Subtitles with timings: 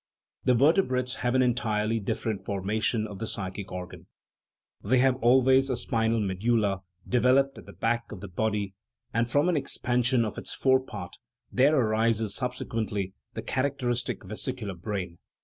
[0.45, 4.07] The vertebrates have an entirely dif ferent formation of the psychic organ;
[4.83, 8.73] they have al ways a spinal medulla developed at the back of the body;
[9.13, 11.17] and from an expansion of its fore part
[11.51, 15.19] there arises subsequently the characteristic vesicular brain.